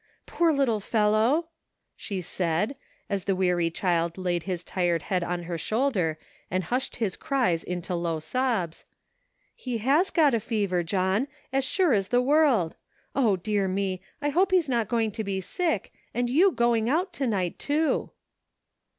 "Poor 0.25 0.51
little 0.51 0.79
fellow!" 0.79 1.49
she 1.95 2.21
said, 2.21 2.75
as 3.07 3.25
the 3.25 3.35
weary 3.35 3.69
child 3.69 4.17
laid 4.17 4.41
his 4.49 4.63
tired 4.63 5.03
head 5.03 5.23
on 5.23 5.43
her 5.43 5.59
shoulder 5.59 6.17
and 6.49 6.63
hushed 6.63 6.95
his 6.95 7.15
cries 7.15 7.63
into 7.63 7.93
low 7.93 8.19
sobs; 8.19 8.83
"he 9.53 9.77
has 9.77 10.09
got 10.09 10.33
a 10.33 10.39
fever, 10.39 10.81
John, 10.81 11.27
as 11.53 11.65
sure 11.65 11.93
as 11.93 12.07
the 12.07 12.19
world. 12.19 12.75
O, 13.13 13.35
dear 13.35 13.67
me! 13.67 14.01
I 14.23 14.29
hope 14.29 14.51
he's 14.51 14.67
not 14.67 14.89
going 14.89 15.11
to 15.11 15.23
be 15.23 15.39
sick, 15.39 15.93
and 16.15 16.31
you 16.31 16.51
going 16.51 16.89
out 16.89 17.13
to 17.13 17.27
night, 17.27 17.59
too." 17.59 18.09